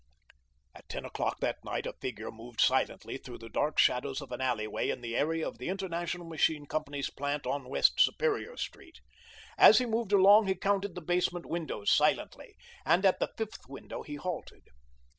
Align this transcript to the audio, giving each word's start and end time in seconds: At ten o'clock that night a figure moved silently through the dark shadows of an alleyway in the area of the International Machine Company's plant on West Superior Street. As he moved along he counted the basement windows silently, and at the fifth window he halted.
At 0.73 0.89
ten 0.89 1.05
o'clock 1.05 1.41
that 1.41 1.63
night 1.63 1.85
a 1.85 1.93
figure 2.01 2.31
moved 2.31 2.59
silently 2.59 3.17
through 3.19 3.37
the 3.37 3.49
dark 3.49 3.77
shadows 3.77 4.19
of 4.19 4.31
an 4.31 4.41
alleyway 4.41 4.89
in 4.89 5.01
the 5.01 5.15
area 5.15 5.47
of 5.47 5.59
the 5.59 5.69
International 5.69 6.25
Machine 6.27 6.65
Company's 6.65 7.11
plant 7.11 7.45
on 7.45 7.69
West 7.69 7.99
Superior 8.01 8.57
Street. 8.57 8.99
As 9.59 9.77
he 9.77 9.85
moved 9.85 10.11
along 10.11 10.47
he 10.47 10.55
counted 10.55 10.95
the 10.95 11.01
basement 11.01 11.45
windows 11.45 11.91
silently, 11.95 12.55
and 12.83 13.05
at 13.05 13.19
the 13.19 13.29
fifth 13.37 13.69
window 13.69 14.01
he 14.01 14.15
halted. 14.15 14.69